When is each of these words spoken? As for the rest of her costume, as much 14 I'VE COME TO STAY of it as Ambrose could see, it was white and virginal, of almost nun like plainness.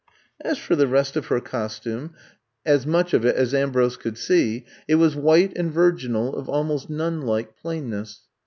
As 0.39 0.57
for 0.57 0.75
the 0.75 0.87
rest 0.87 1.15
of 1.15 1.27
her 1.27 1.39
costume, 1.39 2.15
as 2.65 2.87
much 2.87 3.11
14 3.11 3.19
I'VE 3.19 3.21
COME 3.21 3.21
TO 3.21 3.27
STAY 3.27 3.29
of 3.29 3.35
it 3.35 3.39
as 3.39 3.53
Ambrose 3.53 3.97
could 3.97 4.17
see, 4.17 4.65
it 4.87 4.95
was 4.95 5.15
white 5.15 5.53
and 5.55 5.71
virginal, 5.71 6.35
of 6.35 6.49
almost 6.49 6.89
nun 6.89 7.21
like 7.21 7.55
plainness. 7.55 8.21